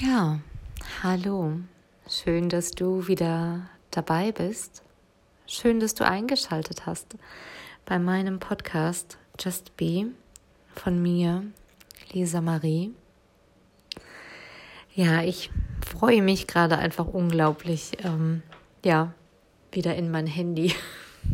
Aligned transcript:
Ja, 0.00 0.38
hallo. 1.02 1.58
Schön, 2.08 2.48
dass 2.48 2.70
du 2.70 3.08
wieder 3.08 3.68
dabei 3.90 4.30
bist. 4.30 4.84
Schön, 5.44 5.80
dass 5.80 5.94
du 5.94 6.06
eingeschaltet 6.06 6.86
hast 6.86 7.16
bei 7.84 7.98
meinem 7.98 8.38
Podcast 8.38 9.18
Just 9.40 9.76
Be 9.76 10.06
von 10.72 11.02
mir, 11.02 11.42
Lisa 12.12 12.40
Marie. 12.40 12.92
Ja, 14.94 15.24
ich 15.24 15.50
freue 15.84 16.22
mich 16.22 16.46
gerade 16.46 16.78
einfach 16.78 17.06
unglaublich, 17.08 17.96
ähm, 18.04 18.44
ja, 18.84 19.12
wieder 19.72 19.96
in 19.96 20.12
mein 20.12 20.28
Handy 20.28 20.76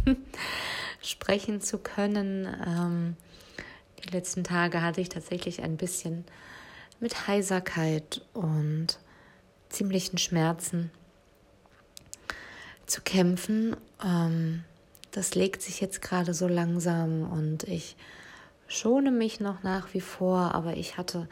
sprechen 1.02 1.60
zu 1.60 1.76
können. 1.76 2.48
Ähm, 2.66 3.16
die 4.02 4.08
letzten 4.08 4.42
Tage 4.42 4.80
hatte 4.80 5.02
ich 5.02 5.10
tatsächlich 5.10 5.62
ein 5.62 5.76
bisschen 5.76 6.24
mit 7.04 7.28
Heiserkeit 7.28 8.22
und 8.32 8.98
ziemlichen 9.68 10.16
Schmerzen 10.16 10.90
zu 12.86 13.02
kämpfen. 13.02 13.76
Ähm, 14.02 14.64
das 15.10 15.34
legt 15.34 15.60
sich 15.60 15.82
jetzt 15.82 16.00
gerade 16.00 16.32
so 16.32 16.48
langsam 16.48 17.30
und 17.30 17.64
ich 17.64 17.96
schone 18.68 19.10
mich 19.10 19.38
noch 19.38 19.62
nach 19.62 19.92
wie 19.92 20.00
vor, 20.00 20.54
aber 20.54 20.78
ich 20.78 20.96
hatte 20.96 21.28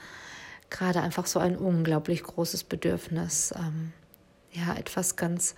gerade 0.68 1.00
einfach 1.00 1.24
so 1.24 1.38
ein 1.38 1.56
unglaublich 1.56 2.22
großes 2.22 2.64
Bedürfnis, 2.64 3.54
ähm, 3.56 3.94
ja, 4.52 4.74
etwas 4.74 5.16
ganz, 5.16 5.54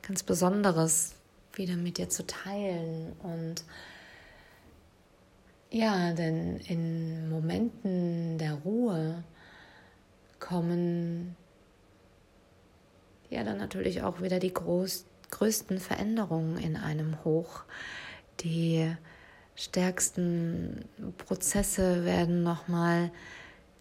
ganz 0.00 0.22
Besonderes 0.22 1.12
wieder 1.52 1.76
mit 1.76 1.98
dir 1.98 2.08
zu 2.08 2.26
teilen 2.26 3.12
und 3.22 3.64
ja, 5.70 6.12
denn 6.12 6.58
in 6.58 7.28
Momenten 7.28 8.38
der 8.38 8.54
Ruhe 8.54 9.24
kommen 10.38 11.36
ja 13.28 13.44
dann 13.44 13.58
natürlich 13.58 14.02
auch 14.02 14.20
wieder 14.20 14.40
die 14.40 14.52
groß, 14.52 15.06
größten 15.30 15.78
Veränderungen 15.78 16.58
in 16.58 16.76
einem 16.76 17.24
hoch. 17.24 17.62
Die 18.40 18.90
stärksten 19.54 20.84
Prozesse 21.18 22.04
werden 22.04 22.42
nochmal 22.42 23.10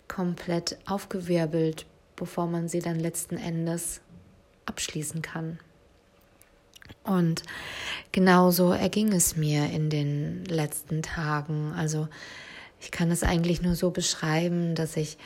komplett 0.08 0.78
aufgewirbelt, 0.86 1.86
bevor 2.16 2.48
man 2.48 2.68
sie 2.68 2.80
dann 2.80 3.00
letzten 3.00 3.38
Endes 3.38 4.02
abschließen 4.66 5.22
kann. 5.22 5.60
Und 7.04 7.44
genauso 8.12 8.72
erging 8.72 9.14
es 9.14 9.36
mir 9.36 9.70
in 9.70 9.90
den 9.90 10.46
letzten 10.46 11.02
Tagen. 11.02 11.74
Also 11.76 12.08
ich 12.80 12.92
kann 12.92 13.12
es 13.12 13.24
eigentlich 13.24 13.62
nur 13.62 13.76
so 13.76 13.92
beschreiben, 13.92 14.76
dass 14.76 14.98
ich 14.98 15.18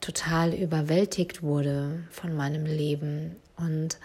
total 0.00 0.54
überwältigt 0.54 1.42
wurde 1.42 2.04
von 2.10 2.34
meinem 2.34 2.64
Leben. 2.64 3.36
Und 3.56 3.98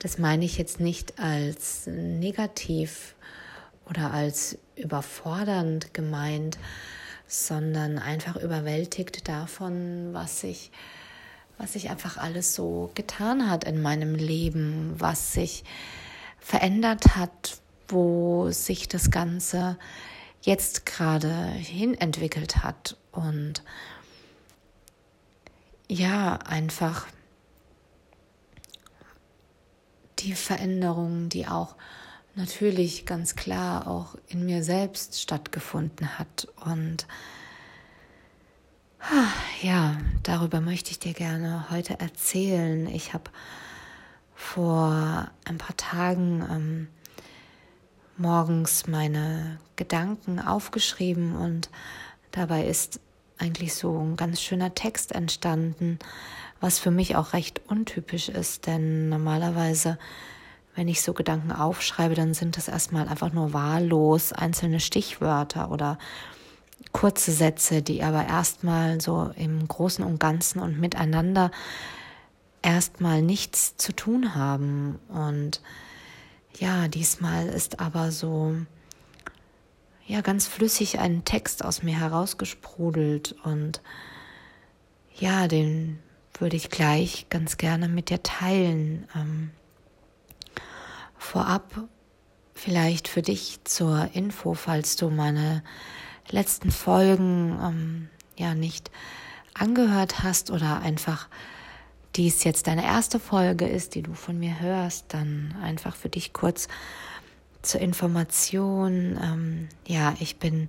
das 0.00 0.18
meine 0.18 0.44
ich 0.44 0.58
jetzt 0.58 0.80
nicht 0.80 1.18
als 1.18 1.86
negativ 1.86 3.14
oder 3.88 4.12
als 4.12 4.58
überfordernd 4.76 5.94
gemeint, 5.94 6.58
sondern 7.26 7.98
einfach 7.98 8.36
überwältigt 8.36 9.28
davon, 9.28 10.12
was 10.12 10.40
sich 10.40 10.70
was 11.58 11.74
sich 11.74 11.90
einfach 11.90 12.16
alles 12.16 12.54
so 12.54 12.90
getan 12.94 13.48
hat 13.48 13.64
in 13.64 13.80
meinem 13.80 14.14
Leben, 14.14 14.94
was 14.98 15.32
sich 15.32 15.64
verändert 16.44 17.16
hat, 17.16 17.56
wo 17.88 18.50
sich 18.50 18.86
das 18.86 19.10
Ganze 19.10 19.78
jetzt 20.42 20.84
gerade 20.84 21.32
hin 21.52 21.94
entwickelt 21.94 22.62
hat 22.62 22.98
und 23.12 23.64
ja, 25.88 26.34
einfach 26.36 27.06
die 30.18 30.34
Veränderung, 30.34 31.30
die 31.30 31.46
auch 31.46 31.76
natürlich 32.34 33.06
ganz 33.06 33.36
klar 33.36 33.86
auch 33.86 34.14
in 34.28 34.44
mir 34.44 34.62
selbst 34.62 35.22
stattgefunden 35.22 36.18
hat. 36.18 36.46
Und 36.62 37.06
ja, 39.62 39.96
darüber 40.22 40.60
möchte 40.60 40.90
ich 40.90 40.98
dir 40.98 41.14
gerne 41.14 41.70
heute 41.70 42.00
erzählen. 42.00 42.86
Ich 42.86 43.14
habe 43.14 43.30
vor 44.44 45.26
ein 45.46 45.58
paar 45.58 45.76
Tagen 45.76 46.44
ähm, 46.48 46.88
morgens 48.18 48.86
meine 48.86 49.58
Gedanken 49.74 50.38
aufgeschrieben 50.38 51.34
und 51.34 51.70
dabei 52.30 52.66
ist 52.66 53.00
eigentlich 53.38 53.74
so 53.74 53.98
ein 53.98 54.16
ganz 54.16 54.40
schöner 54.40 54.74
Text 54.74 55.12
entstanden, 55.12 55.98
was 56.60 56.78
für 56.78 56.92
mich 56.92 57.16
auch 57.16 57.32
recht 57.32 57.62
untypisch 57.68 58.28
ist, 58.28 58.66
denn 58.66 59.08
normalerweise, 59.08 59.98
wenn 60.76 60.88
ich 60.88 61.02
so 61.02 61.14
Gedanken 61.14 61.50
aufschreibe, 61.50 62.14
dann 62.14 62.34
sind 62.34 62.56
das 62.56 62.68
erstmal 62.68 63.08
einfach 63.08 63.32
nur 63.32 63.54
wahllos 63.54 64.32
einzelne 64.32 64.78
Stichwörter 64.78 65.70
oder 65.70 65.98
kurze 66.92 67.32
Sätze, 67.32 67.82
die 67.82 68.04
aber 68.04 68.26
erstmal 68.26 69.00
so 69.00 69.32
im 69.36 69.66
Großen 69.66 70.04
und 70.04 70.20
Ganzen 70.20 70.60
und 70.60 70.78
miteinander 70.78 71.50
erstmal 72.64 73.22
nichts 73.22 73.76
zu 73.76 73.92
tun 73.94 74.34
haben. 74.34 74.98
Und 75.08 75.60
ja, 76.58 76.88
diesmal 76.88 77.46
ist 77.46 77.78
aber 77.78 78.10
so, 78.10 78.56
ja, 80.06 80.22
ganz 80.22 80.46
flüssig 80.46 80.98
ein 80.98 81.24
Text 81.24 81.64
aus 81.64 81.82
mir 81.82 81.98
herausgesprudelt 81.98 83.32
und 83.44 83.80
ja, 85.16 85.46
den 85.46 85.98
würde 86.38 86.56
ich 86.56 86.70
gleich 86.70 87.26
ganz 87.30 87.56
gerne 87.56 87.88
mit 87.88 88.10
dir 88.10 88.22
teilen. 88.22 89.06
Ähm, 89.14 89.50
vorab 91.16 91.88
vielleicht 92.54 93.08
für 93.08 93.22
dich 93.22 93.60
zur 93.64 94.10
Info, 94.14 94.54
falls 94.54 94.96
du 94.96 95.10
meine 95.10 95.62
letzten 96.30 96.70
Folgen 96.70 97.58
ähm, 97.62 98.08
ja 98.36 98.54
nicht 98.54 98.90
angehört 99.54 100.22
hast 100.22 100.50
oder 100.50 100.80
einfach 100.80 101.28
dies 102.16 102.44
jetzt 102.44 102.66
deine 102.66 102.84
erste 102.84 103.18
Folge 103.18 103.66
ist, 103.66 103.94
die 103.94 104.02
du 104.02 104.14
von 104.14 104.38
mir 104.38 104.60
hörst, 104.60 105.06
dann 105.08 105.54
einfach 105.62 105.96
für 105.96 106.08
dich 106.08 106.32
kurz 106.32 106.68
zur 107.62 107.80
Information. 107.80 109.18
Ähm, 109.22 109.68
ja, 109.86 110.14
ich 110.20 110.38
bin 110.38 110.68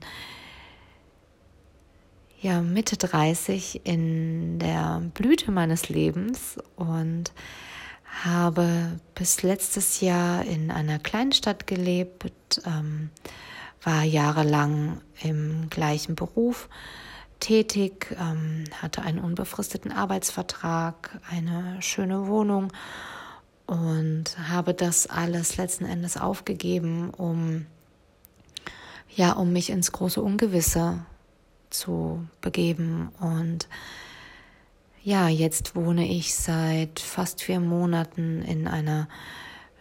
ja 2.42 2.62
Mitte 2.62 2.98
30 2.98 3.82
in 3.86 4.60
der 4.60 5.02
Blüte 5.14 5.52
meines 5.52 5.90
Lebens 5.90 6.58
und 6.76 7.32
habe 8.24 9.00
bis 9.14 9.44
letztes 9.44 10.00
Jahr 10.00 10.46
in 10.46 10.72
einer 10.72 11.00
Kleinstadt 11.00 11.68
gelebt, 11.68 12.62
ähm, 12.66 13.10
war 13.84 14.04
jahrelang 14.04 15.02
im 15.22 15.70
gleichen 15.70 16.16
Beruf 16.16 16.70
tätig, 17.40 18.16
ähm, 18.20 18.66
hatte 18.82 19.02
einen 19.02 19.20
unbefristeten 19.20 19.92
Arbeitsvertrag, 19.92 21.20
eine 21.30 21.82
schöne 21.82 22.28
Wohnung 22.28 22.72
und 23.66 24.38
habe 24.50 24.74
das 24.74 25.08
alles 25.08 25.58
letzten 25.58 25.86
Endes 25.86 26.18
aufgegeben, 26.18 27.10
um 27.10 27.66
ja, 29.16 29.32
um 29.32 29.54
mich 29.54 29.70
ins 29.70 29.92
große 29.92 30.22
Ungewisse 30.22 31.06
zu 31.70 32.28
begeben. 32.42 33.10
Und 33.20 33.68
ja, 35.04 35.30
jetzt 35.30 35.76
wohne 35.76 36.08
ich 36.08 36.36
seit 36.36 37.00
fast 37.00 37.42
vier 37.42 37.60
Monaten 37.60 38.42
in 38.42 38.68
einer 38.68 39.08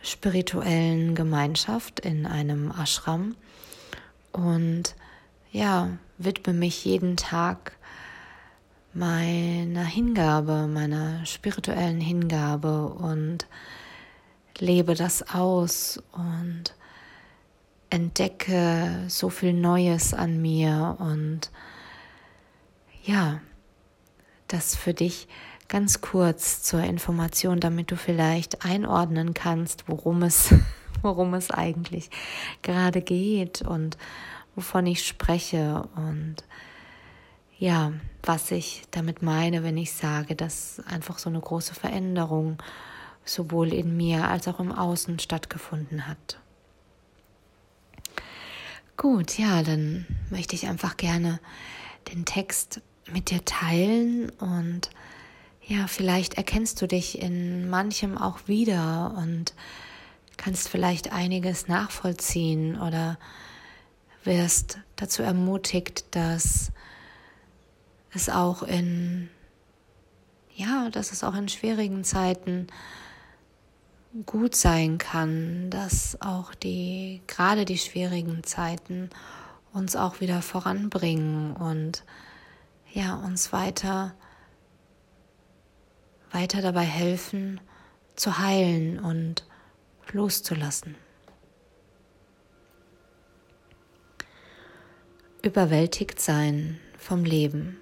spirituellen 0.03 1.15
Gemeinschaft, 1.15 2.01
in 2.01 2.27
einem 2.27 2.71
Ashram. 2.71 3.35
Und 4.33 4.95
ja, 5.55 5.99
widme 6.19 6.53
mich 6.53 6.85
jeden 6.85 7.17
Tag 7.17 7.79
meiner 8.93 9.85
Hingabe, 9.85 10.67
meiner 10.67 11.25
spirituellen 11.27 12.01
Hingabe 12.01 12.89
und 12.89 13.47
lebe 14.59 14.97
das 14.97 15.33
aus 15.33 16.03
und 16.11 16.75
entdecke 17.89 19.05
so 19.07 19.31
viel 19.31 19.53
Neues 19.53 20.13
an 20.13 20.43
mir 20.43 20.97
und 20.99 21.53
ja, 23.05 23.41
das 24.49 24.75
für 24.75 24.93
dich 24.93 25.29
ganz 25.69 26.01
kurz 26.01 26.65
zur 26.65 26.83
Information, 26.83 27.61
damit 27.61 27.93
du 27.93 27.97
vielleicht 27.97 28.65
einordnen 28.65 29.35
kannst, 29.35 29.89
worum 29.89 30.25
es, 30.25 30.53
worum 31.03 31.33
es 31.35 31.53
eigentlich 31.53 32.11
gerade 32.63 33.03
geht 33.03 33.63
und 33.63 33.97
wovon 34.55 34.87
ich 34.87 35.07
spreche 35.07 35.89
und 35.97 36.37
ja, 37.59 37.93
was 38.23 38.51
ich 38.51 38.83
damit 38.91 39.23
meine, 39.23 39.63
wenn 39.63 39.77
ich 39.77 39.93
sage, 39.93 40.35
dass 40.35 40.81
einfach 40.87 41.19
so 41.19 41.31
eine 41.31 41.41
große 41.41 41.75
Veränderung 41.75 42.59
sowohl 43.25 43.73
in 43.73 43.97
mir 43.97 44.29
als 44.29 44.49
auch 44.49 44.61
im 44.61 44.73
Außen 44.73 45.19
stattgefunden 45.19 46.07
hat. 46.07 46.39
Gut, 48.97 49.39
ja, 49.39 49.63
dann 49.63 50.07
möchte 50.31 50.55
ich 50.55 50.67
einfach 50.69 50.97
gerne 50.97 51.41
den 52.13 52.25
Text 52.25 52.81
mit 53.11 53.31
dir 53.31 53.45
teilen 53.45 54.31
und 54.31 54.91
ja, 55.67 55.87
vielleicht 55.87 56.35
erkennst 56.35 56.81
du 56.83 56.87
dich 56.87 57.21
in 57.21 57.69
manchem 57.69 58.19
auch 58.19 58.47
wieder 58.47 59.15
und 59.17 59.55
kannst 60.37 60.69
vielleicht 60.69 61.13
einiges 61.13 61.69
nachvollziehen 61.69 62.81
oder 62.81 63.19
wirst 64.25 64.79
dazu 64.97 65.23
ermutigt, 65.23 66.05
dass 66.13 66.73
es 68.13 68.29
auch 68.29 68.63
in 68.63 69.29
ja, 70.57 70.89
dass 70.91 71.11
es 71.11 71.25
auch 71.25 71.35
in 71.35 71.49
schwierigen 71.49 72.05
Zeiten 72.05 72.69
gut 74.25 74.55
sein 74.55 74.99
kann, 74.99 75.69
dass 75.71 76.21
auch 76.21 76.55
die 76.55 77.23
gerade 77.27 77.65
die 77.65 77.79
schwierigen 77.79 78.45
Zeiten 78.45 79.11
uns 79.73 79.97
auch 79.97 80.21
wieder 80.21 80.41
voranbringen 80.43 81.57
und 81.57 82.05
ja, 82.93 83.17
uns 83.17 83.53
weiter 83.53 84.15
weiter 86.31 86.63
dabei 86.63 86.85
helfen 86.85 87.61
zu 88.17 88.39
heilen 88.39 88.99
und 88.99 89.45
loszulassen. 90.13 90.97
Überwältigt 95.45 96.23
sein 96.23 96.81
vom 96.97 97.23
Leben. 97.23 97.77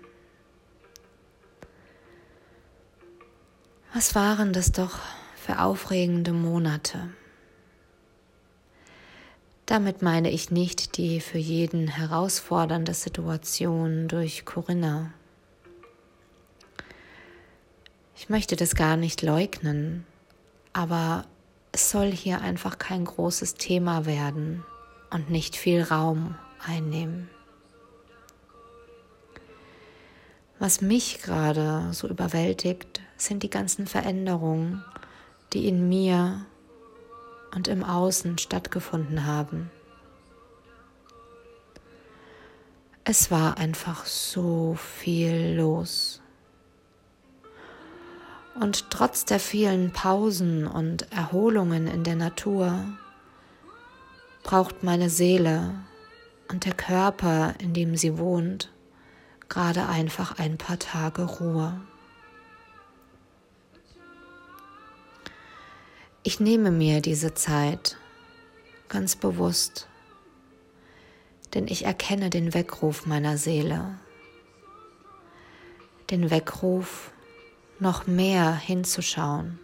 Was 3.94 4.16
waren 4.16 4.52
das 4.52 4.72
doch 4.72 4.98
für 5.36 5.60
aufregende 5.60 6.32
Monate? 6.32 7.10
Damit 9.66 10.02
meine 10.02 10.28
ich 10.32 10.50
nicht 10.50 10.96
die 10.96 11.20
für 11.20 11.38
jeden 11.38 11.86
herausfordernde 11.86 12.94
Situation 12.94 14.08
durch 14.08 14.44
Corinna. 14.44 15.12
Ich 18.16 18.28
möchte 18.28 18.56
das 18.56 18.74
gar 18.74 18.96
nicht 18.96 19.22
leugnen, 19.22 20.04
aber 20.72 21.26
es 21.70 21.92
soll 21.92 22.10
hier 22.10 22.40
einfach 22.40 22.78
kein 22.78 23.04
großes 23.04 23.54
Thema 23.54 24.04
werden 24.04 24.64
und 25.10 25.30
nicht 25.30 25.54
viel 25.54 25.80
Raum 25.82 26.34
einnehmen. 26.66 27.30
Was 30.62 30.80
mich 30.80 31.20
gerade 31.20 31.88
so 31.90 32.06
überwältigt, 32.06 33.00
sind 33.16 33.42
die 33.42 33.50
ganzen 33.50 33.88
Veränderungen, 33.88 34.84
die 35.52 35.66
in 35.66 35.88
mir 35.88 36.46
und 37.52 37.66
im 37.66 37.82
Außen 37.82 38.38
stattgefunden 38.38 39.26
haben. 39.26 39.72
Es 43.02 43.32
war 43.32 43.58
einfach 43.58 44.06
so 44.06 44.76
viel 44.78 45.56
los. 45.56 46.22
Und 48.54 48.88
trotz 48.88 49.24
der 49.24 49.40
vielen 49.40 49.92
Pausen 49.92 50.68
und 50.68 51.10
Erholungen 51.10 51.88
in 51.88 52.04
der 52.04 52.14
Natur 52.14 52.84
braucht 54.44 54.84
meine 54.84 55.10
Seele 55.10 55.74
und 56.48 56.66
der 56.66 56.74
Körper, 56.74 57.56
in 57.58 57.74
dem 57.74 57.96
sie 57.96 58.16
wohnt, 58.16 58.71
gerade 59.52 59.86
einfach 59.86 60.38
ein 60.38 60.56
paar 60.56 60.78
Tage 60.78 61.24
Ruhe. 61.24 61.78
Ich 66.22 66.40
nehme 66.40 66.70
mir 66.70 67.02
diese 67.02 67.34
Zeit 67.34 67.98
ganz 68.88 69.14
bewusst, 69.14 69.88
denn 71.52 71.68
ich 71.68 71.84
erkenne 71.84 72.30
den 72.30 72.54
Weckruf 72.54 73.04
meiner 73.04 73.36
Seele, 73.36 73.98
den 76.08 76.30
Weckruf, 76.30 77.12
noch 77.78 78.06
mehr 78.06 78.54
hinzuschauen, 78.54 79.58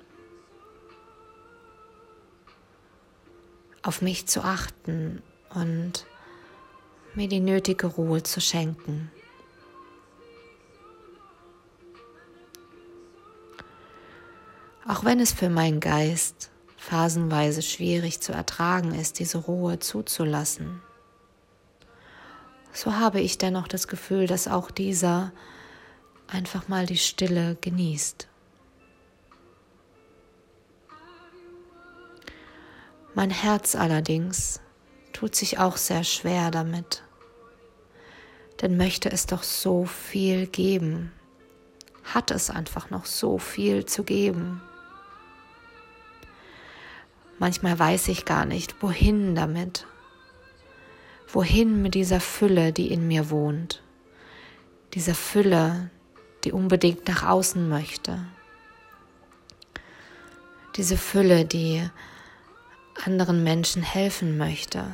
auf 3.83 4.03
mich 4.03 4.27
zu 4.27 4.43
achten 4.43 5.23
und 5.55 6.05
mir 7.15 7.29
die 7.29 7.41
nötige 7.41 7.87
Ruhe 7.87 8.23
zu 8.23 8.43
schenken. 8.43 9.11
Auch 14.89 15.05
wenn 15.05 15.21
es 15.21 15.35
für 15.35 15.51
meinen 15.51 15.81
Geist 15.81 16.51
phasenweise 16.79 17.61
schwierig 17.61 18.21
zu 18.23 18.33
ertragen 18.33 18.95
ist, 18.95 19.19
diese 19.19 19.37
Ruhe 19.37 19.79
zuzulassen, 19.79 20.81
so 22.73 22.95
habe 22.95 23.21
ich 23.21 23.37
dennoch 23.37 23.69
das 23.69 23.87
Gefühl, 23.87 24.27
dass 24.27 24.49
auch 24.49 24.71
dieser 24.71 25.33
einfach 26.27 26.69
mal 26.69 26.87
die 26.87 26.97
Stille 26.97 27.59
genießt. 27.61 28.29
Mein 33.15 33.31
Herz 33.31 33.75
allerdings 33.75 34.61
tut 35.13 35.35
sich 35.35 35.59
auch 35.59 35.77
sehr 35.77 36.05
schwer 36.05 36.51
damit, 36.51 37.03
denn 38.63 38.79
möchte 38.79 39.11
es 39.11 39.27
doch 39.27 39.43
so 39.43 39.85
viel 39.85 40.47
geben, 40.47 41.13
hat 42.05 42.31
es 42.31 42.49
einfach 42.49 42.89
noch 42.89 43.05
so 43.05 43.37
viel 43.37 43.85
zu 43.85 44.03
geben. 44.03 44.63
Manchmal 47.39 47.79
weiß 47.79 48.09
ich 48.09 48.25
gar 48.25 48.45
nicht, 48.45 48.83
wohin 48.83 49.35
damit. 49.35 49.87
Wohin 51.29 51.83
mit 51.83 51.95
dieser 51.95 52.21
Fülle, 52.21 52.73
die 52.73 52.91
in 52.91 53.07
mir 53.07 53.31
wohnt. 53.31 53.83
Dieser 54.95 55.15
Fülle, 55.15 55.91
die 56.45 56.53
unbedingt 56.53 57.07
nach 57.07 57.23
außen 57.23 57.69
möchte. 57.69 58.25
Diese 60.77 60.97
Fülle, 60.97 61.45
die 61.45 61.89
anderen 63.05 63.45
Menschen 63.45 63.83
helfen 63.83 64.37
möchte. 64.37 64.85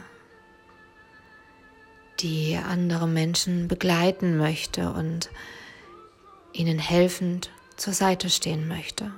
Die 2.21 2.57
andere 2.57 3.09
Menschen 3.09 3.69
begleiten 3.69 4.37
möchte 4.37 4.93
und 4.93 5.31
ihnen 6.53 6.79
helfend 6.79 7.51
zur 7.77 7.93
Seite 7.93 8.31
stehen 8.31 8.69
möchte. 8.69 9.13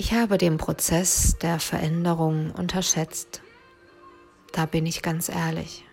Ich 0.00 0.12
habe 0.12 0.38
den 0.38 0.58
Prozess 0.58 1.38
der 1.38 1.58
Veränderung 1.58 2.52
unterschätzt. 2.52 3.42
Da 4.52 4.64
bin 4.64 4.86
ich 4.86 5.02
ganz 5.02 5.28
ehrlich. 5.28 5.84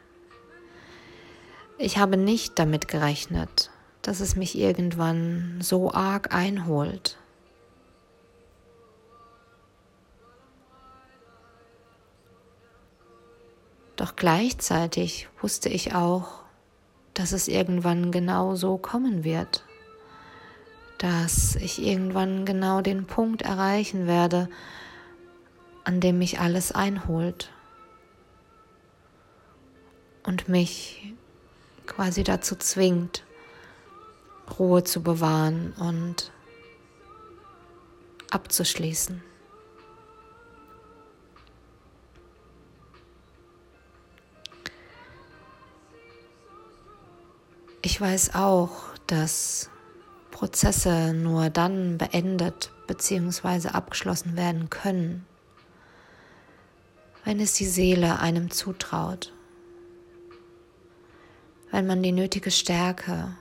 Ich 1.79 1.97
habe 1.97 2.15
nicht 2.15 2.59
damit 2.59 2.87
gerechnet, 2.87 3.71
dass 4.03 4.19
es 4.19 4.35
mich 4.35 4.59
irgendwann 4.59 5.57
so 5.59 5.91
arg 5.91 6.35
einholt. 6.35 7.17
Doch 13.95 14.15
gleichzeitig 14.15 15.29
wusste 15.41 15.69
ich 15.69 15.95
auch, 15.95 16.43
dass 17.15 17.31
es 17.31 17.47
irgendwann 17.47 18.11
genau 18.11 18.53
so 18.53 18.77
kommen 18.77 19.23
wird 19.23 19.64
dass 21.05 21.55
ich 21.57 21.83
irgendwann 21.83 22.45
genau 22.45 22.81
den 22.81 23.05
Punkt 23.05 23.43
erreichen 23.43 24.07
werde, 24.07 24.49
an 25.83 26.01
dem 26.01 26.17
mich 26.17 26.39
alles 26.39 26.71
einholt 26.71 27.51
und 30.23 30.49
mich 30.49 31.13
quasi 31.85 32.23
dazu 32.23 32.55
zwingt, 32.55 33.23
Ruhe 34.57 34.83
zu 34.83 35.03
bewahren 35.03 35.73
und 35.73 36.31
abzuschließen. 38.31 39.21
Ich 47.83 48.01
weiß 48.01 48.33
auch, 48.33 48.71
dass 49.05 49.69
Prozesse 50.35 51.13
nur 51.13 51.49
dann 51.49 51.97
beendet 51.97 52.69
bzw. 52.87 53.69
abgeschlossen 53.69 54.35
werden 54.35 54.69
können, 54.69 55.25
wenn 57.23 57.39
es 57.39 57.53
die 57.53 57.65
Seele 57.65 58.19
einem 58.19 58.51
zutraut, 58.51 59.31
wenn 61.71 61.87
man 61.87 62.03
die 62.03 62.11
nötige 62.11 62.51
Stärke, 62.51 63.37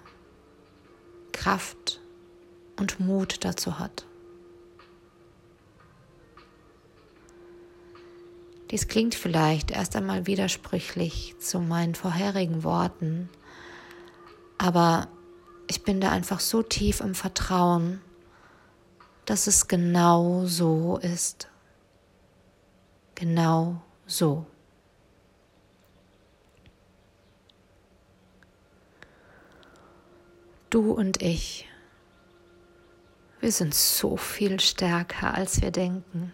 Kraft 1.33 2.01
und 2.79 3.01
Mut 3.01 3.45
dazu 3.45 3.81
hat. 3.81 4.07
Dies 8.71 8.87
klingt 8.87 9.17
vielleicht 9.17 9.73
erst 9.73 9.97
einmal 9.97 10.29
widersprüchlich 10.29 11.35
zu 11.41 11.59
meinen 11.59 11.97
vorherigen 11.97 12.63
Worten, 12.63 13.29
aber 14.59 15.09
ich 15.67 15.83
bin 15.83 16.01
da 16.01 16.11
einfach 16.11 16.41
so 16.41 16.63
tief 16.63 17.01
im 17.01 17.15
Vertrauen, 17.15 18.01
dass 19.25 19.47
es 19.47 19.69
genau 19.69 20.45
so 20.47 20.99
ist. 20.99 21.49
Genau 23.15 23.81
so. 24.07 24.47
Du 30.71 30.91
und 30.91 31.23
ich, 31.23 31.69
wir 33.41 33.53
sind 33.53 33.75
so 33.75 34.17
viel 34.17 34.59
stärker, 34.59 35.33
als 35.35 35.63
wir 35.63 35.71
denken. 35.71 36.33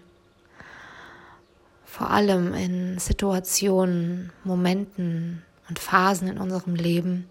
Vor 1.85 2.11
allem 2.11 2.55
in 2.55 2.99
Situationen, 2.99 4.33
Momenten 4.45 5.43
und 5.69 5.79
Phasen 5.79 6.29
in 6.29 6.39
unserem 6.39 6.75
Leben, 6.75 7.27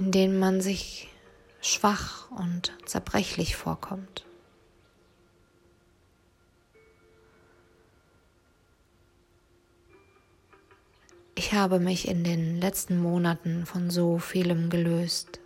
in 0.00 0.12
denen 0.12 0.38
man 0.38 0.62
sich 0.62 1.08
schwach 1.60 2.30
und 2.30 2.72
zerbrechlich 2.86 3.54
vorkommt. 3.54 4.24
Ich 11.34 11.52
habe 11.52 11.80
mich 11.80 12.08
in 12.08 12.24
den 12.24 12.58
letzten 12.58 12.98
Monaten 12.98 13.66
von 13.66 13.90
so 13.90 14.18
vielem 14.18 14.70
gelöst, 14.70 15.38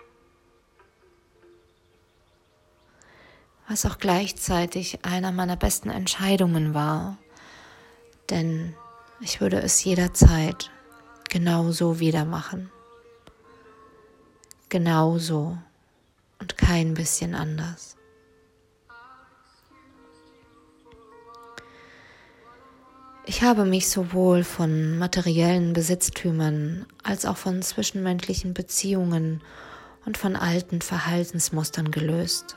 was 3.68 3.84
auch 3.86 3.98
gleichzeitig 3.98 5.04
einer 5.04 5.32
meiner 5.32 5.56
besten 5.56 5.90
Entscheidungen 5.90 6.74
war, 6.74 7.18
denn 8.30 8.76
ich 9.20 9.40
würde 9.40 9.60
es 9.60 9.82
jederzeit 9.82 10.70
genauso 11.28 11.98
wieder 11.98 12.24
machen. 12.24 12.70
Genauso 14.74 15.56
und 16.40 16.58
kein 16.58 16.94
bisschen 16.94 17.36
anders. 17.36 17.96
Ich 23.24 23.44
habe 23.44 23.66
mich 23.66 23.88
sowohl 23.88 24.42
von 24.42 24.98
materiellen 24.98 25.74
Besitztümern 25.74 26.86
als 27.04 27.24
auch 27.24 27.36
von 27.36 27.62
zwischenmenschlichen 27.62 28.52
Beziehungen 28.52 29.44
und 30.06 30.18
von 30.18 30.34
alten 30.34 30.80
Verhaltensmustern 30.82 31.92
gelöst. 31.92 32.56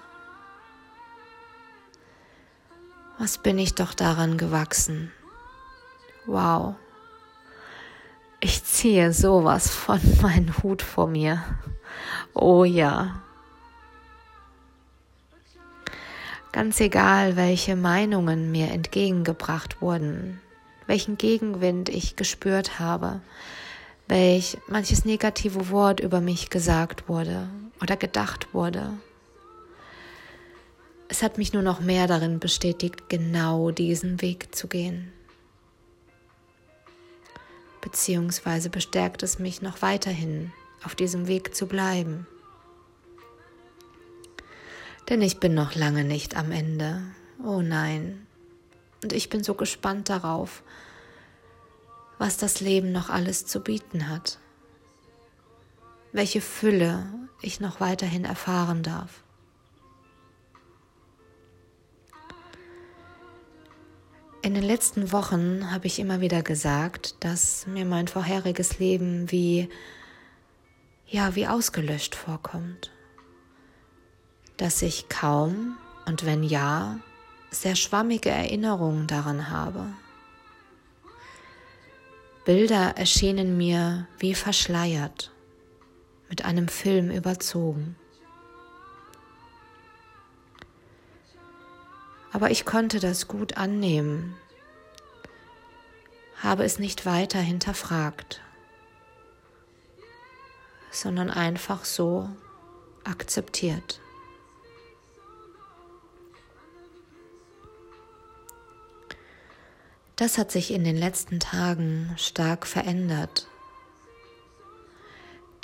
Was 3.19 3.37
bin 3.37 3.59
ich 3.59 3.75
doch 3.75 3.93
daran 3.93 4.39
gewachsen? 4.39 5.11
Wow. 6.25 6.77
Ich 8.39 8.63
ziehe 8.63 9.13
sowas 9.13 9.69
von 9.69 9.99
meinem 10.23 10.63
Hut 10.63 10.81
vor 10.81 11.05
mir. 11.05 11.43
Oh 12.33 12.63
ja. 12.63 13.21
Ganz 16.51 16.79
egal, 16.79 17.35
welche 17.35 17.75
Meinungen 17.75 18.51
mir 18.51 18.71
entgegengebracht 18.71 19.81
wurden, 19.81 20.41
welchen 20.87 21.17
Gegenwind 21.17 21.89
ich 21.89 22.15
gespürt 22.15 22.79
habe, 22.79 23.21
welch 24.07 24.57
manches 24.67 25.05
negative 25.05 25.69
Wort 25.69 25.99
über 25.99 26.21
mich 26.21 26.49
gesagt 26.49 27.07
wurde 27.09 27.49
oder 27.81 27.95
gedacht 27.95 28.53
wurde. 28.53 28.93
Es 31.09 31.23
hat 31.23 31.37
mich 31.37 31.53
nur 31.53 31.61
noch 31.61 31.79
mehr 31.79 32.07
darin 32.07 32.39
bestätigt, 32.39 33.09
genau 33.09 33.71
diesen 33.71 34.21
Weg 34.21 34.53
zu 34.55 34.67
gehen. 34.67 35.11
Beziehungsweise 37.81 38.69
bestärkt 38.69 39.23
es 39.23 39.39
mich 39.39 39.61
noch 39.61 39.81
weiterhin, 39.81 40.51
auf 40.83 40.95
diesem 40.95 41.27
Weg 41.27 41.55
zu 41.55 41.67
bleiben. 41.67 42.27
Denn 45.09 45.21
ich 45.21 45.39
bin 45.39 45.53
noch 45.53 45.75
lange 45.75 46.03
nicht 46.03 46.35
am 46.35 46.51
Ende. 46.51 47.01
Oh 47.43 47.61
nein, 47.61 48.27
und 49.03 49.13
ich 49.13 49.29
bin 49.29 49.43
so 49.43 49.53
gespannt 49.53 50.09
darauf, 50.09 50.63
was 52.17 52.37
das 52.37 52.61
Leben 52.61 52.91
noch 52.91 53.09
alles 53.09 53.45
zu 53.45 53.61
bieten 53.61 54.09
hat, 54.09 54.39
welche 56.11 56.41
Fülle 56.41 57.05
ich 57.41 57.59
noch 57.59 57.79
weiterhin 57.79 58.25
erfahren 58.25 58.81
darf. 58.81 59.23
In 64.41 64.53
den 64.53 64.63
letzten 64.63 65.11
Wochen 65.11 65.71
habe 65.71 65.87
ich 65.87 65.99
immer 65.99 66.21
wieder 66.21 66.41
gesagt, 66.41 67.15
dass 67.19 67.67
mir 67.67 67.85
mein 67.85 68.07
vorheriges 68.07 68.79
Leben 68.79 69.29
wie 69.29 69.67
ja, 71.07 71.35
wie 71.35 71.47
ausgelöscht 71.47 72.15
vorkommt. 72.15 72.91
Dass 74.57 74.81
ich 74.81 75.09
kaum 75.09 75.77
und 76.05 76.25
wenn 76.25 76.43
ja, 76.43 76.99
sehr 77.51 77.75
schwammige 77.75 78.29
Erinnerungen 78.29 79.07
daran 79.07 79.49
habe. 79.49 79.87
Bilder 82.45 82.97
erschienen 82.97 83.57
mir 83.57 84.07
wie 84.19 84.33
verschleiert, 84.33 85.31
mit 86.29 86.45
einem 86.45 86.67
Film 86.67 87.11
überzogen. 87.11 87.95
Aber 92.31 92.51
ich 92.51 92.65
konnte 92.65 92.99
das 92.99 93.27
gut 93.27 93.57
annehmen, 93.57 94.35
habe 96.41 96.63
es 96.63 96.79
nicht 96.79 97.05
weiter 97.05 97.39
hinterfragt, 97.39 98.41
sondern 100.91 101.29
einfach 101.29 101.85
so 101.85 102.29
akzeptiert. 103.03 104.01
Das 110.17 110.39
hat 110.39 110.51
sich 110.51 110.71
in 110.71 110.83
den 110.83 110.97
letzten 110.97 111.39
Tagen 111.39 112.11
stark 112.17 112.65
verändert. 112.65 113.47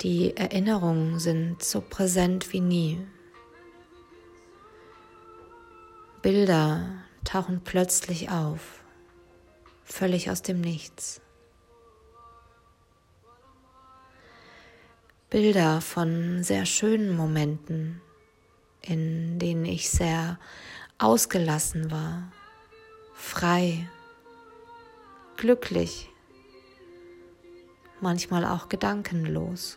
Die 0.00 0.36
Erinnerungen 0.36 1.18
sind 1.18 1.62
so 1.64 1.80
präsent 1.80 2.52
wie 2.52 2.60
nie. 2.60 3.04
Bilder 6.22 6.88
tauchen 7.24 7.62
plötzlich 7.64 8.30
auf, 8.30 8.84
völlig 9.82 10.30
aus 10.30 10.42
dem 10.42 10.60
Nichts. 10.60 11.20
Bilder 15.34 15.80
von 15.80 16.44
sehr 16.44 16.64
schönen 16.64 17.16
Momenten, 17.16 18.00
in 18.82 19.40
denen 19.40 19.64
ich 19.64 19.90
sehr 19.90 20.38
ausgelassen 20.98 21.90
war, 21.90 22.30
frei 23.14 23.90
glücklich, 25.36 26.08
manchmal 28.00 28.44
auch 28.44 28.68
gedankenlos. 28.68 29.76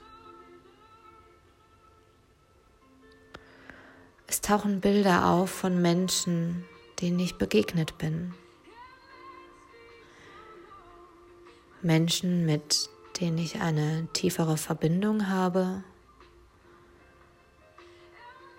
Es 4.27 4.41
tauchen 4.41 4.79
Bilder 4.79 5.25
auf 5.25 5.49
von 5.49 5.81
Menschen, 5.81 6.65
denen 7.01 7.19
ich 7.19 7.39
begegnet 7.39 7.97
bin. 7.97 8.35
Menschen, 11.81 12.45
mit 12.45 12.91
denen 13.19 13.37
ich 13.37 13.61
eine 13.61 14.07
tiefere 14.13 14.57
Verbindung 14.57 15.27
habe. 15.29 15.83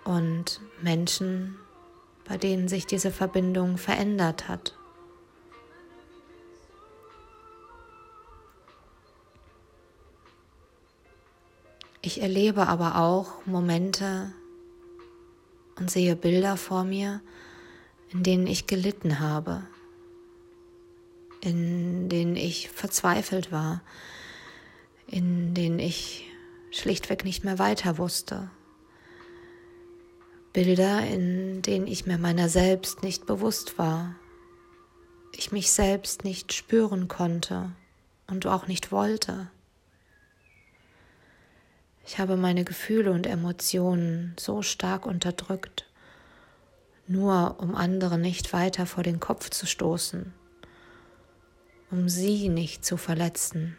Und 0.03 0.61
Menschen, 0.81 1.57
bei 2.27 2.37
denen 2.37 2.67
sich 2.67 2.85
diese 2.85 3.11
Verbindung 3.11 3.77
verändert 3.77 4.47
hat. 4.47 4.75
Ich 12.01 12.21
erlebe 12.21 12.67
aber 12.67 12.95
auch 12.95 13.45
Momente 13.45 14.33
und 15.77 15.91
sehe 15.91 16.15
Bilder 16.15 16.57
vor 16.57 16.83
mir, 16.83 17.21
in 18.11 18.23
denen 18.23 18.47
ich 18.47 18.67
gelitten 18.67 19.19
habe, 19.19 19.63
in 21.41 22.09
denen 22.09 22.35
ich 22.35 22.69
verzweifelt 22.69 23.51
war, 23.51 23.81
in 25.11 25.53
denen 25.53 25.79
ich 25.79 26.25
schlichtweg 26.71 27.25
nicht 27.25 27.43
mehr 27.43 27.59
weiter 27.59 27.97
wusste. 27.97 28.49
Bilder, 30.53 31.05
in 31.05 31.61
denen 31.61 31.87
ich 31.87 32.05
mir 32.05 32.17
meiner 32.17 32.49
selbst 32.49 33.03
nicht 33.03 33.25
bewusst 33.25 33.77
war, 33.77 34.15
ich 35.35 35.51
mich 35.51 35.71
selbst 35.71 36.23
nicht 36.23 36.53
spüren 36.53 37.07
konnte 37.07 37.71
und 38.27 38.45
auch 38.45 38.67
nicht 38.67 38.91
wollte. 38.91 39.49
Ich 42.05 42.17
habe 42.17 42.35
meine 42.35 42.63
Gefühle 42.63 43.11
und 43.11 43.27
Emotionen 43.27 44.35
so 44.39 44.63
stark 44.63 45.05
unterdrückt, 45.05 45.85
nur 47.07 47.57
um 47.59 47.75
andere 47.75 48.17
nicht 48.17 48.53
weiter 48.53 48.85
vor 48.85 49.03
den 49.03 49.19
Kopf 49.19 49.49
zu 49.51 49.67
stoßen, 49.67 50.33
um 51.91 52.09
sie 52.09 52.49
nicht 52.49 52.83
zu 52.83 52.97
verletzen 52.97 53.77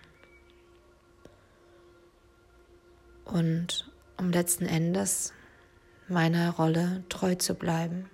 und 3.31 3.91
um 4.17 4.31
letzten 4.31 4.67
Endes 4.67 5.33
meiner 6.09 6.51
Rolle 6.51 7.05
treu 7.09 7.35
zu 7.37 7.55
bleiben. 7.55 8.11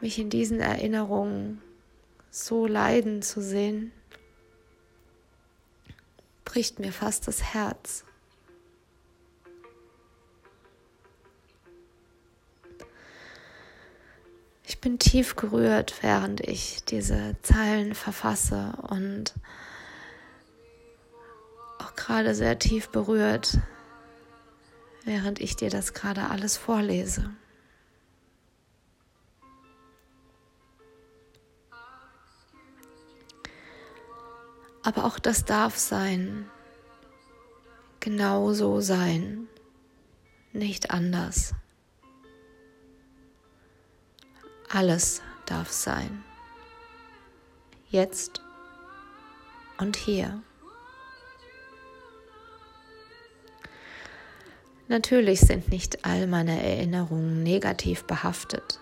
Mich 0.00 0.18
in 0.18 0.30
diesen 0.30 0.60
Erinnerungen 0.60 1.62
so 2.30 2.66
leiden 2.66 3.22
zu 3.22 3.40
sehen, 3.40 3.92
bricht 6.44 6.78
mir 6.78 6.92
fast 6.92 7.28
das 7.28 7.42
Herz. 7.54 8.04
Ich 14.64 14.80
bin 14.80 14.98
tief 14.98 15.36
gerührt, 15.36 16.02
während 16.02 16.40
ich 16.40 16.84
diese 16.84 17.36
Zeilen 17.42 17.94
verfasse 17.94 18.74
und 18.88 19.34
gerade 22.12 22.34
sehr 22.34 22.58
tief 22.58 22.90
berührt, 22.90 23.56
während 25.06 25.40
ich 25.40 25.56
dir 25.56 25.70
das 25.70 25.94
gerade 25.94 26.28
alles 26.28 26.58
vorlese. 26.58 27.30
Aber 34.82 35.06
auch 35.06 35.18
das 35.18 35.46
darf 35.46 35.78
sein, 35.78 36.50
genau 38.00 38.52
so 38.52 38.82
sein, 38.82 39.48
nicht 40.52 40.90
anders. 40.90 41.54
Alles 44.68 45.22
darf 45.46 45.72
sein. 45.72 46.22
Jetzt 47.88 48.42
und 49.78 49.96
hier. 49.96 50.42
Natürlich 54.92 55.40
sind 55.40 55.70
nicht 55.70 56.04
all 56.04 56.26
meine 56.26 56.62
Erinnerungen 56.62 57.42
negativ 57.42 58.04
behaftet. 58.04 58.78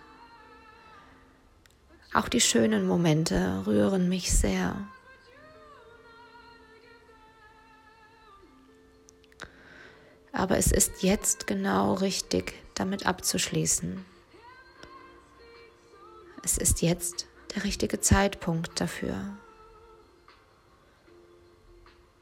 Auch 2.13 2.29
die 2.29 2.41
schönen 2.41 2.85
Momente 2.85 3.63
rühren 3.65 4.09
mich 4.09 4.33
sehr. 4.33 4.75
Aber 10.33 10.59
es 10.59 10.73
ist 10.73 11.05
jetzt 11.05 11.47
genau 11.47 11.95
richtig, 11.95 12.55
damit 12.75 13.07
abzuschließen. 13.07 14.05
Es 16.43 16.59
ist 16.59 16.83
jetzt 16.83 17.29
der 17.55 17.63
richtige 17.63 18.01
Zeitpunkt 18.01 18.81
dafür. 18.81 19.15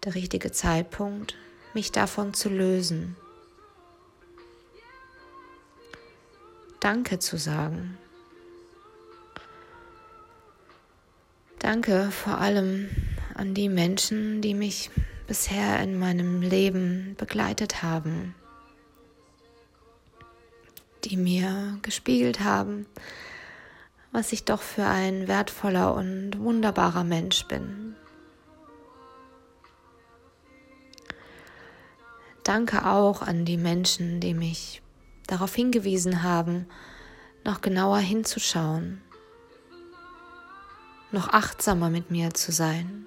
Der 0.04 0.14
richtige 0.14 0.52
Zeitpunkt, 0.52 1.36
mich 1.72 1.90
davon 1.90 2.34
zu 2.34 2.50
lösen. 2.50 3.16
Danke 6.80 7.18
zu 7.18 7.38
sagen. 7.38 7.98
Danke 11.58 12.10
vor 12.12 12.38
allem 12.38 12.88
an 13.34 13.52
die 13.52 13.68
Menschen, 13.68 14.40
die 14.40 14.54
mich 14.54 14.90
bisher 15.26 15.80
in 15.80 15.98
meinem 15.98 16.40
Leben 16.40 17.16
begleitet 17.18 17.82
haben, 17.82 18.34
die 21.04 21.16
mir 21.16 21.78
gespiegelt 21.82 22.40
haben, 22.40 22.86
was 24.12 24.32
ich 24.32 24.44
doch 24.44 24.62
für 24.62 24.86
ein 24.86 25.26
wertvoller 25.26 25.94
und 25.94 26.38
wunderbarer 26.38 27.04
Mensch 27.04 27.44
bin. 27.46 27.96
Danke 32.44 32.86
auch 32.86 33.20
an 33.20 33.44
die 33.44 33.58
Menschen, 33.58 34.20
die 34.20 34.32
mich 34.32 34.80
darauf 35.28 35.54
hingewiesen 35.54 36.24
haben, 36.24 36.66
noch 37.44 37.60
genauer 37.60 37.98
hinzuschauen, 37.98 39.00
noch 41.12 41.28
achtsamer 41.28 41.90
mit 41.90 42.10
mir 42.10 42.34
zu 42.34 42.50
sein. 42.50 43.06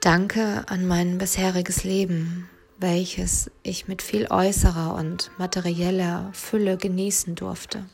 Danke 0.00 0.64
an 0.68 0.86
mein 0.86 1.16
bisheriges 1.16 1.82
Leben, 1.82 2.50
welches 2.78 3.50
ich 3.62 3.88
mit 3.88 4.02
viel 4.02 4.26
äußerer 4.28 4.94
und 4.94 5.30
materieller 5.38 6.28
Fülle 6.34 6.76
genießen 6.76 7.34
durfte. 7.36 7.86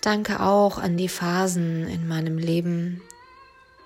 Danke 0.00 0.40
auch 0.40 0.78
an 0.78 0.96
die 0.96 1.10
Phasen 1.10 1.86
in 1.86 2.08
meinem 2.08 2.38
Leben, 2.38 3.02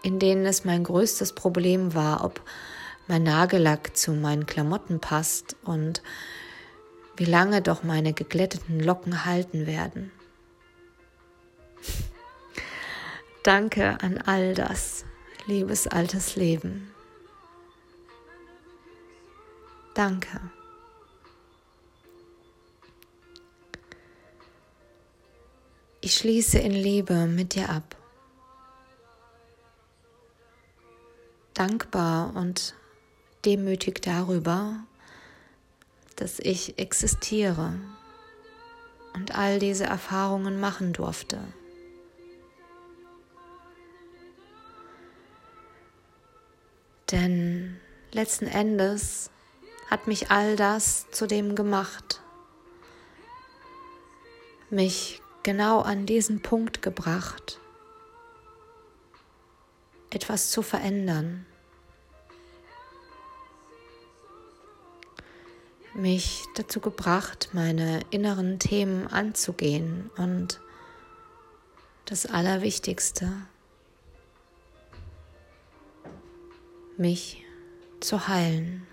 in 0.05 0.19
denen 0.19 0.45
es 0.45 0.67
mein 0.67 0.85
größtes 0.85 1.33
Problem 1.33 1.95
war, 1.95 2.25
ob 2.25 2.43
mein 3.09 3.23
Nagellack 3.23 3.97
zu 3.97 4.13
meinen 4.13 4.45
Klamotten 4.45 5.01
passt 5.01 5.57
und 5.65 6.03
wie 7.17 7.25
lange 7.25 7.63
doch 7.63 7.85
meine 7.85 8.13
geglätteten 8.13 8.81
Locken 8.81 9.25
halten 9.25 9.67
werden. 9.67 10.13
Danke 13.43 13.97
an 14.03 14.19
all 14.19 14.55
das, 14.55 15.07
liebes 15.47 15.87
altes 15.87 16.37
Leben. 16.37 16.93
Danke. 19.95 20.39
Ich 26.03 26.15
schließe 26.15 26.59
in 26.59 26.73
Liebe 26.73 27.27
mit 27.27 27.55
dir 27.55 27.71
ab. 27.71 27.97
Dankbar 31.55 32.35
und 32.35 32.75
demütig 33.45 34.03
darüber, 34.03 34.85
dass 36.17 36.39
ich 36.39 36.79
existiere 36.79 37.75
und 39.15 39.37
all 39.37 39.59
diese 39.59 39.85
Erfahrungen 39.85 40.59
machen 40.61 40.93
durfte. 40.93 41.41
Denn 47.11 47.79
letzten 48.13 48.47
Endes 48.47 49.31
hat 49.89 50.07
mich 50.07 50.31
all 50.31 50.57
das 50.57 51.11
zu 51.11 51.27
dem 51.27 51.55
gemacht, 51.55 52.21
mich 54.71 55.21
genau 55.45 55.81
an 55.81 56.07
diesen 56.07 56.43
Punkt 56.43 56.83
gebracht, 56.83 57.61
etwas 60.15 60.51
zu 60.51 60.63
verändern, 60.63 61.47
mich 65.95 66.45
dazu 66.57 66.81
gebracht, 66.81 67.51
meine 67.53 68.01
inneren 68.11 68.59
Themen 68.59 69.07
anzugehen 69.07 70.11
und 70.17 70.61
das 72.05 72.27
Allerwichtigste, 72.27 73.33
mich 76.97 77.45
zu 78.01 78.29
heilen. 78.29 78.87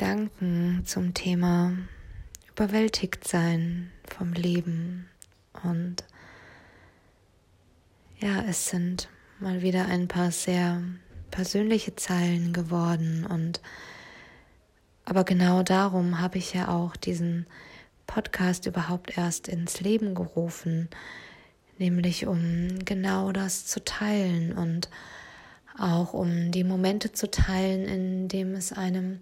Gedanken 0.00 0.80
zum 0.86 1.12
Thema 1.12 1.74
überwältigt 2.48 3.28
sein 3.28 3.90
vom 4.08 4.32
Leben. 4.32 5.10
Und 5.62 6.04
ja, 8.18 8.42
es 8.48 8.70
sind 8.70 9.10
mal 9.40 9.60
wieder 9.60 9.84
ein 9.84 10.08
paar 10.08 10.30
sehr 10.30 10.82
persönliche 11.30 11.96
Zeilen 11.96 12.54
geworden. 12.54 13.26
Und 13.26 13.60
aber 15.04 15.24
genau 15.24 15.62
darum 15.62 16.18
habe 16.18 16.38
ich 16.38 16.54
ja 16.54 16.68
auch 16.68 16.96
diesen 16.96 17.44
Podcast 18.06 18.64
überhaupt 18.64 19.18
erst 19.18 19.48
ins 19.48 19.82
Leben 19.82 20.14
gerufen, 20.14 20.88
nämlich 21.76 22.26
um 22.26 22.78
genau 22.86 23.32
das 23.32 23.66
zu 23.66 23.84
teilen 23.84 24.54
und 24.54 24.88
auch 25.76 26.14
um 26.14 26.52
die 26.52 26.64
Momente 26.64 27.12
zu 27.12 27.30
teilen, 27.30 27.84
in 27.84 28.28
dem 28.28 28.54
es 28.54 28.72
einem 28.72 29.20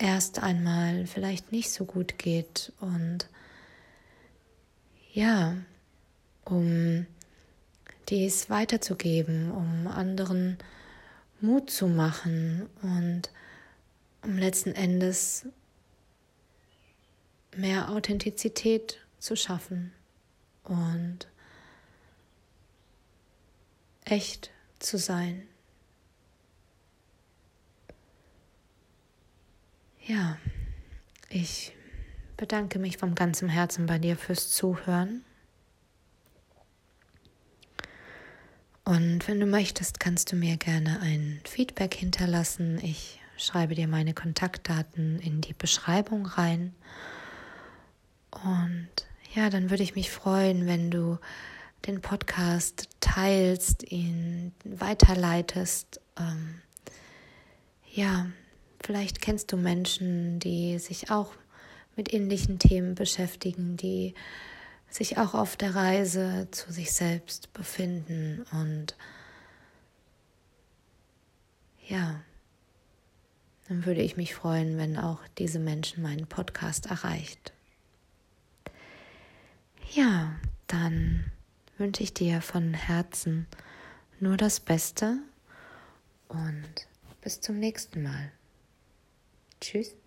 erst 0.00 0.42
einmal 0.42 1.06
vielleicht 1.06 1.52
nicht 1.52 1.70
so 1.70 1.84
gut 1.84 2.18
geht 2.18 2.72
und 2.80 3.28
ja, 5.12 5.56
um 6.44 7.06
dies 8.08 8.48
weiterzugeben, 8.48 9.52
um 9.52 9.86
anderen 9.86 10.58
Mut 11.40 11.70
zu 11.70 11.86
machen 11.86 12.68
und 12.82 13.30
um 14.22 14.38
letzten 14.38 14.72
Endes 14.72 15.46
mehr 17.54 17.90
Authentizität 17.90 18.98
zu 19.18 19.36
schaffen 19.36 19.92
und 20.64 21.28
echt 24.04 24.50
zu 24.78 24.98
sein. 24.98 25.49
Ja, 30.06 30.38
ich 31.28 31.72
bedanke 32.36 32.78
mich 32.78 32.96
von 32.96 33.14
ganzem 33.14 33.48
Herzen 33.48 33.86
bei 33.86 33.98
dir 33.98 34.16
fürs 34.16 34.50
Zuhören. 34.50 35.24
Und 38.84 39.28
wenn 39.28 39.38
du 39.38 39.46
möchtest, 39.46 40.00
kannst 40.00 40.32
du 40.32 40.36
mir 40.36 40.56
gerne 40.56 41.00
ein 41.00 41.40
Feedback 41.44 41.94
hinterlassen. 41.94 42.78
Ich 42.82 43.20
schreibe 43.36 43.74
dir 43.74 43.86
meine 43.86 44.14
Kontaktdaten 44.14 45.20
in 45.20 45.42
die 45.42 45.52
Beschreibung 45.52 46.26
rein. 46.26 46.74
Und 48.30 48.88
ja, 49.34 49.50
dann 49.50 49.70
würde 49.70 49.82
ich 49.82 49.94
mich 49.94 50.10
freuen, 50.10 50.66
wenn 50.66 50.90
du 50.90 51.18
den 51.86 52.00
Podcast 52.00 52.88
teilst, 53.00 53.90
ihn 53.90 54.52
weiterleitest. 54.64 56.00
Ähm, 56.18 56.60
ja, 57.92 58.26
vielleicht 58.82 59.20
kennst 59.20 59.52
du 59.52 59.56
Menschen, 59.56 60.40
die 60.40 60.78
sich 60.78 61.10
auch 61.10 61.32
mit 61.96 62.12
ähnlichen 62.12 62.58
Themen 62.58 62.94
beschäftigen, 62.94 63.76
die 63.76 64.14
sich 64.88 65.18
auch 65.18 65.34
auf 65.34 65.56
der 65.56 65.74
Reise 65.74 66.48
zu 66.50 66.72
sich 66.72 66.92
selbst 66.92 67.52
befinden 67.52 68.44
und 68.52 68.96
ja, 71.86 72.20
dann 73.68 73.84
würde 73.84 74.02
ich 74.02 74.16
mich 74.16 74.34
freuen, 74.34 74.78
wenn 74.78 74.96
auch 74.96 75.20
diese 75.38 75.58
Menschen 75.58 76.02
meinen 76.02 76.26
Podcast 76.26 76.86
erreicht. 76.86 77.52
Ja, 79.92 80.36
dann 80.66 81.30
wünsche 81.78 82.02
ich 82.02 82.14
dir 82.14 82.42
von 82.42 82.74
Herzen 82.74 83.46
nur 84.20 84.36
das 84.36 84.60
Beste 84.60 85.18
und 86.28 86.86
bis 87.20 87.40
zum 87.40 87.58
nächsten 87.58 88.02
Mal. 88.02 88.32
Tschüss. 89.60 89.99